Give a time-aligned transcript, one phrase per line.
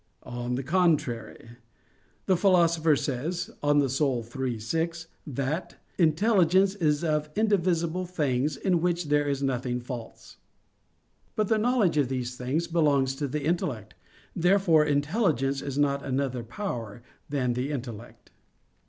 [0.23, 1.57] On the contrary,
[2.25, 3.87] The Philosopher says (De Anima
[4.39, 10.37] iii, 6) that "intelligence is of indivisible things in which there is nothing false."
[11.35, 13.93] But the knowledge of these things belongs to the intellect.
[14.35, 18.31] Therefore intelligence is not another power than the intellect.